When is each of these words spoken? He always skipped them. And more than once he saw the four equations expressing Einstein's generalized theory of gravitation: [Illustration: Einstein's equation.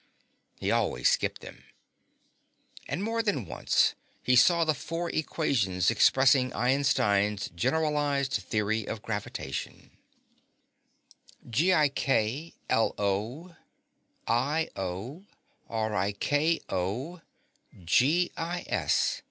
He 0.59 0.71
always 0.71 1.09
skipped 1.09 1.41
them. 1.41 1.63
And 2.87 3.03
more 3.03 3.21
than 3.21 3.45
once 3.45 3.93
he 4.23 4.35
saw 4.35 4.63
the 4.65 4.73
four 4.73 5.11
equations 5.11 5.91
expressing 5.91 6.51
Einstein's 6.55 7.49
generalized 7.49 8.31
theory 8.33 8.83
of 8.87 9.03
gravitation: 9.03 9.91
[Illustration: 11.45 12.47
Einstein's 12.63 13.55
equation. 14.71 15.27